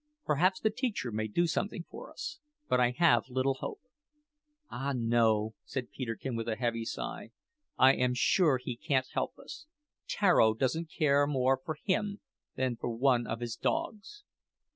[0.25, 2.39] Perhaps the teacher may do something for us.
[2.67, 3.81] But I have little hope."
[4.67, 7.29] "Ah no!" said Peterkin with a heavy sigh;
[7.77, 9.67] "I am sure he can't help us.
[10.07, 12.19] Tararo doesn't care more for him
[12.55, 14.23] than for one of his dogs."